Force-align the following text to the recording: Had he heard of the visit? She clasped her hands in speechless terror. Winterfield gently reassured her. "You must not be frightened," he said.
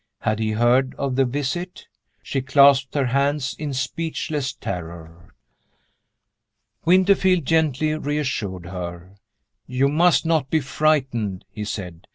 Had 0.21 0.39
he 0.39 0.53
heard 0.53 0.95
of 0.95 1.15
the 1.15 1.25
visit? 1.25 1.87
She 2.23 2.41
clasped 2.41 2.95
her 2.95 3.05
hands 3.05 3.55
in 3.59 3.71
speechless 3.71 4.51
terror. 4.51 5.35
Winterfield 6.83 7.45
gently 7.45 7.93
reassured 7.95 8.65
her. 8.65 9.13
"You 9.67 9.89
must 9.89 10.25
not 10.25 10.49
be 10.49 10.59
frightened," 10.59 11.45
he 11.51 11.63
said. 11.63 12.07